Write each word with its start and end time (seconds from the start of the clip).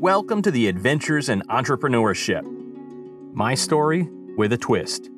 Welcome 0.00 0.40
to 0.42 0.50
the 0.50 0.66
Adventures 0.66 1.28
in 1.28 1.42
Entrepreneurship. 1.50 2.42
My 3.34 3.54
story 3.54 4.08
with 4.34 4.50
a 4.54 4.56
twist. 4.56 5.10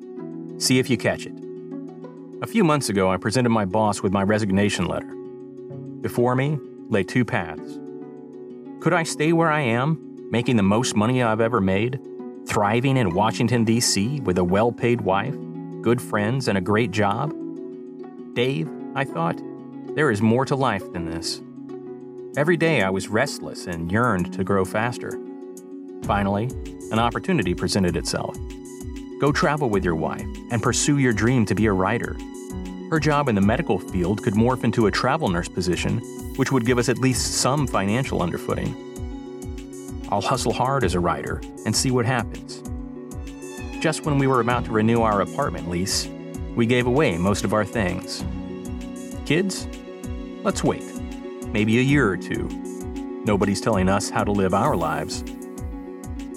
See 0.59 0.81
if 0.81 0.91
you 0.91 0.97
catch 0.97 1.25
it. 1.25 1.35
A 2.43 2.49
few 2.49 2.65
months 2.65 2.89
ago, 2.89 3.09
I 3.09 3.17
presented 3.17 3.51
my 3.51 3.65
boss 3.65 4.03
with 4.03 4.13
my 4.13 4.25
resignation 4.25 4.87
letter. 4.87 5.07
Before 6.01 6.35
me 6.35 6.59
lay 6.89 7.05
two 7.05 7.25
paths. 7.25 7.79
Could 8.81 8.93
I 8.93 9.05
stay 9.05 9.33
where 9.33 9.53
I 9.53 9.61
am, 9.61 10.27
making 10.33 10.57
the 10.57 10.65
most 10.65 10.97
money 10.97 11.23
I've 11.23 11.41
ever 11.41 11.61
made, 11.61 12.01
thriving 12.49 12.97
in 12.97 13.15
Washington, 13.15 13.63
D.C., 13.63 14.19
with 14.23 14.37
a 14.37 14.45
well 14.45 14.73
paid 14.73 15.03
wife, 15.03 15.37
good 15.81 16.03
friends, 16.03 16.49
and 16.49 16.59
a 16.59 16.61
great 16.61 16.91
job? 16.91 17.33
Dave, 18.35 18.69
I 18.97 19.05
thought, 19.05 19.41
there 19.95 20.11
is 20.11 20.21
more 20.21 20.45
to 20.47 20.57
life 20.57 20.93
than 20.93 21.05
this. 21.05 21.41
Every 22.35 22.57
day 22.57 22.81
I 22.81 22.89
was 22.89 23.09
restless 23.09 23.67
and 23.67 23.93
yearned 23.93 24.33
to 24.33 24.43
grow 24.43 24.65
faster. 24.65 25.21
Finally, 26.05 26.49
an 26.91 26.99
opportunity 26.99 27.53
presented 27.53 27.95
itself. 27.95 28.39
Go 29.21 29.33
travel 29.33 29.69
with 29.69 29.85
your 29.85 29.97
wife 29.97 30.27
and 30.51 30.63
pursue 30.63 30.97
your 30.97 31.13
dream 31.13 31.45
to 31.45 31.55
be 31.55 31.67
a 31.67 31.73
writer. 31.75 32.17
Her 32.89 32.99
job 32.99 33.29
in 33.29 33.35
the 33.35 33.43
medical 33.43 33.79
field 33.79 34.23
could 34.23 34.33
morph 34.33 34.65
into 34.65 34.87
a 34.87 34.91
travel 34.91 35.29
nurse 35.29 35.49
position, 35.49 35.99
which 36.37 36.51
would 36.51 36.65
give 36.65 36.79
us 36.79 36.89
at 36.89 36.97
least 36.97 37.35
some 37.35 37.67
financial 37.67 38.21
underfooting. 38.21 38.75
I'll 40.11 40.23
hustle 40.23 40.55
hard 40.55 40.85
as 40.85 40.95
a 40.95 41.01
writer 41.01 41.43
and 41.67 41.77
see 41.77 41.91
what 41.91 42.07
happens. 42.07 42.63
Just 43.79 44.07
when 44.07 44.17
we 44.17 44.27
were 44.27 44.41
about 44.41 44.65
to 44.65 44.73
renew 44.73 45.03
our 45.03 45.21
apartment 45.21 45.69
lease, 45.69 46.09
we 46.57 46.65
gave 46.65 46.87
away 46.87 47.19
most 47.19 47.45
of 47.45 47.53
our 47.53 47.67
things. 47.67 48.25
Kids? 49.27 49.69
Let's 50.43 50.65
wait 50.65 50.83
maybe 51.53 51.79
a 51.79 51.83
year 51.83 52.09
or 52.09 52.17
two. 52.17 52.49
Nobody's 53.25 53.61
telling 53.61 53.89
us 53.89 54.11
how 54.11 54.25
to 54.25 54.33
live 54.33 54.55
our 54.55 54.77
lives. 54.77 55.23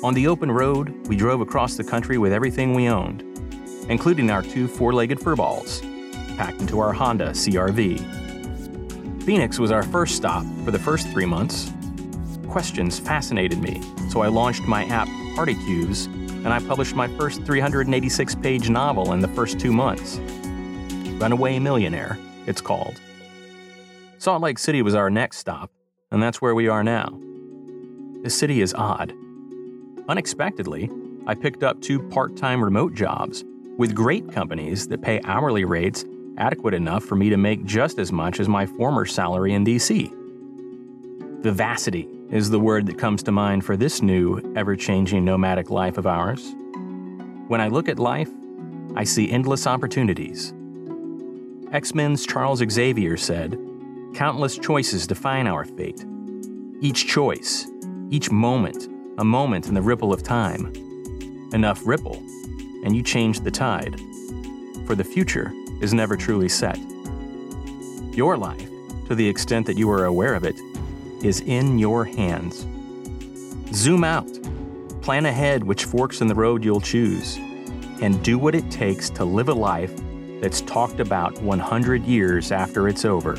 On 0.04 0.14
the 0.14 0.28
open 0.28 0.52
road, 0.52 1.08
we 1.08 1.16
drove 1.16 1.42
across 1.42 1.76
the 1.76 1.84
country 1.84 2.18
with 2.18 2.32
everything 2.32 2.74
we 2.74 2.88
owned, 2.88 3.22
including 3.90 4.30
our 4.30 4.44
two 4.44 4.68
four 4.68 4.94
legged 4.94 5.20
furballs, 5.20 5.82
packed 6.38 6.62
into 6.62 6.80
our 6.80 6.94
Honda 6.94 7.30
CRV. 7.32 9.24
Phoenix 9.24 9.58
was 9.58 9.72
our 9.72 9.84
first 9.84 10.16
stop 10.16 10.46
for 10.64 10.72
the 10.72 10.78
first 10.78 11.08
three 11.08 11.26
months. 11.26 11.72
Questions 12.48 13.00
fascinated 13.00 13.60
me, 13.60 13.82
so 14.10 14.22
I 14.22 14.28
launched 14.28 14.64
my 14.64 14.86
app 14.86 15.08
Party 15.36 15.56
Cubes 15.56 16.06
and 16.06 16.54
I 16.54 16.60
published 16.60 16.96
my 16.96 17.08
first 17.18 17.44
386 17.44 18.36
page 18.36 18.70
novel 18.70 19.14
in 19.14 19.20
the 19.20 19.28
first 19.30 19.60
two 19.60 19.74
months. 19.74 20.20
Runaway 21.20 21.58
Millionaire, 21.58 22.20
it's 22.46 22.62
called. 22.62 23.02
Salt 24.26 24.42
Lake 24.42 24.58
City 24.58 24.82
was 24.82 24.96
our 24.96 25.12
next 25.12 25.38
stop, 25.38 25.70
and 26.10 26.20
that's 26.20 26.42
where 26.42 26.56
we 26.56 26.68
are 26.68 26.84
now. 26.84 27.16
The 28.24 28.30
city 28.32 28.62
is 28.62 28.74
odd. 28.74 29.14
Unexpectedly, 30.10 30.90
I 31.28 31.36
picked 31.36 31.62
up 31.62 31.80
two 31.80 32.02
part 32.10 32.36
time 32.36 32.64
remote 32.64 32.96
jobs 32.96 33.44
with 33.78 33.94
great 33.94 34.32
companies 34.32 34.88
that 34.88 35.04
pay 35.04 35.22
hourly 35.26 35.64
rates 35.64 36.06
adequate 36.40 36.74
enough 36.74 37.04
for 37.04 37.16
me 37.16 37.30
to 37.30 37.38
make 37.38 37.66
just 37.66 38.00
as 38.00 38.12
much 38.12 38.40
as 38.40 38.50
my 38.50 38.66
former 38.66 39.06
salary 39.06 39.54
in 39.54 39.64
DC. 39.64 40.12
Vivacity 41.44 42.10
is 42.32 42.50
the 42.50 42.60
word 42.60 42.88
that 42.88 42.98
comes 42.98 43.22
to 43.22 43.32
mind 43.32 43.64
for 43.64 43.78
this 43.78 44.02
new, 44.02 44.42
ever 44.56 44.76
changing 44.76 45.24
nomadic 45.24 45.70
life 45.70 46.00
of 46.00 46.08
ours. 46.08 46.52
When 47.48 47.62
I 47.62 47.68
look 47.68 47.88
at 47.88 48.00
life, 48.00 48.32
I 48.96 49.04
see 49.04 49.30
endless 49.30 49.68
opportunities. 49.68 50.52
X 51.72 51.94
Men's 51.94 52.26
Charles 52.26 52.64
Xavier 52.68 53.18
said, 53.18 53.56
Countless 54.16 54.58
choices 54.58 55.06
define 55.06 55.46
our 55.46 55.66
fate. 55.66 56.06
Each 56.80 57.06
choice, 57.06 57.68
each 58.10 58.32
moment, 58.32 58.88
a 59.18 59.26
moment 59.26 59.68
in 59.68 59.74
the 59.74 59.82
ripple 59.82 60.14
of 60.14 60.24
time. 60.24 60.72
Enough 61.52 61.86
ripple, 61.86 62.16
and 62.86 62.96
you 62.96 63.04
change 63.04 63.42
the 63.42 63.52
tide. 63.52 64.00
For 64.86 64.96
the 64.96 65.04
future 65.04 65.52
is 65.82 65.94
never 65.94 66.16
truly 66.16 66.48
set. 66.48 66.80
Your 68.14 68.38
life, 68.38 68.70
to 69.10 69.16
the 69.16 69.28
extent 69.28 69.66
that 69.66 69.78
you 69.78 69.90
are 69.90 70.06
aware 70.06 70.34
of 70.34 70.46
it, 70.46 70.56
is 71.22 71.42
in 71.42 71.78
your 71.78 72.06
hands. 72.06 72.66
Zoom 73.74 74.06
out, 74.06 74.32
plan 75.02 75.26
ahead 75.26 75.62
which 75.62 75.84
forks 75.84 76.22
in 76.22 76.28
the 76.28 76.36
road 76.36 76.64
you'll 76.64 76.80
choose, 76.80 77.36
and 78.02 78.24
do 78.24 78.40
what 78.40 78.56
it 78.56 78.72
takes 78.72 79.10
to 79.10 79.26
live 79.26 79.50
a 79.50 79.54
life 79.54 79.92
that's 80.40 80.62
talked 80.62 81.02
about 81.02 81.38
100 81.42 82.06
years 82.06 82.54
after 82.54 82.88
it's 82.88 83.04
over. 83.04 83.38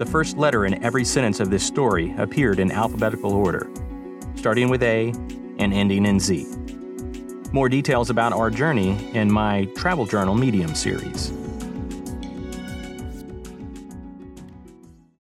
The 0.00 0.06
first 0.06 0.38
letter 0.38 0.64
in 0.64 0.82
every 0.82 1.04
sentence 1.04 1.40
of 1.40 1.50
this 1.50 1.62
story 1.62 2.14
appeared 2.16 2.58
in 2.58 2.72
alphabetical 2.72 3.34
order, 3.34 3.70
starting 4.34 4.70
with 4.70 4.82
A 4.82 5.08
and 5.58 5.74
ending 5.74 6.06
in 6.06 6.18
Z. 6.18 6.46
More 7.52 7.68
details 7.68 8.08
about 8.08 8.32
our 8.32 8.48
journey 8.48 8.96
in 9.12 9.30
my 9.30 9.66
Travel 9.76 10.06
Journal 10.06 10.34
Medium 10.34 10.74
series. 10.74 11.34